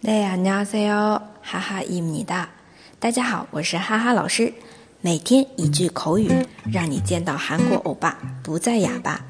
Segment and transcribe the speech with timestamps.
[0.00, 1.20] 네 안녕하세요.
[1.42, 2.48] 하하입니다.
[2.98, 4.52] 大家好，我是哈哈老师。
[5.00, 6.30] 每天一句口语，
[6.72, 9.24] 让你见到韩国欧巴不再哑巴。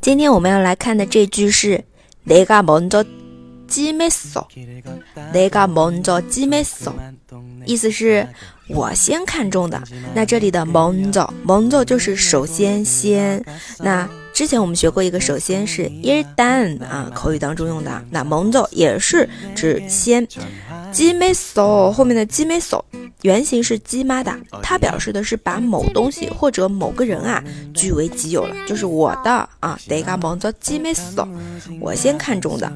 [0.00, 1.84] 今天我们要来看的这句是
[2.26, 4.46] 내가먼저찜했 어。
[5.32, 6.92] 내가먼저찜했 어，
[7.64, 8.28] 意思是
[8.68, 9.82] 我先看中的。
[10.14, 13.42] 那这里的먼저먼저就是首先先。
[13.78, 18.02] 那 之前我们学过一个，首先是 ir dan 啊，口语当中用的。
[18.10, 20.26] 那먼저也是指先。
[20.90, 22.84] 鸡没소后面的鸡没소
[23.22, 29.78] 原型是鸡妈的，它表示的是把某东西或者某个人啊据为己有了，就是我的啊。
[29.88, 31.26] 내가먼저찜했 어，
[31.80, 32.70] 我先看中的。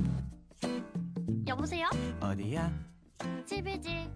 [1.47, 1.87] 여보세요?
[2.19, 2.71] 어디야?
[3.45, 4.09] 집이지.